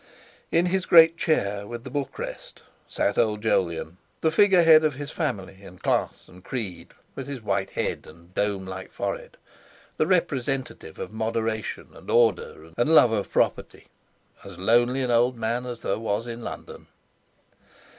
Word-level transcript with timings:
In 0.51 0.65
his 0.65 0.87
great 0.87 1.15
chair 1.15 1.67
with 1.67 1.83
the 1.83 1.91
book 1.91 2.17
rest 2.17 2.63
sat 2.87 3.19
old 3.19 3.43
Jolyon, 3.43 3.97
the 4.21 4.31
figurehead 4.31 4.83
of 4.83 4.95
his 4.95 5.11
family 5.11 5.61
and 5.61 5.79
class 5.79 6.27
and 6.27 6.43
creed, 6.43 6.95
with 7.13 7.27
his 7.27 7.43
white 7.43 7.69
head 7.69 8.07
and 8.07 8.33
dome 8.33 8.65
like 8.65 8.91
forehead, 8.91 9.37
the 9.97 10.07
representative 10.07 10.97
of 10.97 11.13
moderation, 11.13 11.89
and 11.93 12.09
order, 12.09 12.71
and 12.75 12.95
love 12.95 13.11
of 13.11 13.31
property. 13.31 13.89
As 14.43 14.57
lonely 14.57 15.03
an 15.03 15.11
old 15.11 15.37
man 15.37 15.67
as 15.67 15.81
there 15.83 15.99
was 15.99 16.25
in 16.25 16.41
London. 16.41 16.87